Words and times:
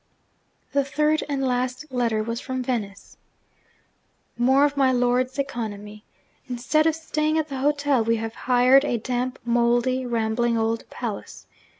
The 0.71 0.83
third, 0.83 1.23
and 1.29 1.45
last 1.45 1.91
letter, 1.91 2.23
was 2.23 2.41
from 2.41 2.63
Venice. 2.63 3.17
'More 4.35 4.65
of 4.65 4.75
my 4.75 4.91
lord's 4.91 5.37
economy! 5.37 6.05
Instead 6.49 6.87
of 6.87 6.95
staying 6.95 7.37
at 7.37 7.49
the 7.49 7.59
hotel, 7.59 8.03
we 8.03 8.15
have 8.15 8.33
hired 8.49 8.83
a 8.83 8.97
damp, 8.97 9.37
mouldy, 9.45 10.07
rambling 10.07 10.57
old 10.57 10.89
palace. 10.89 11.45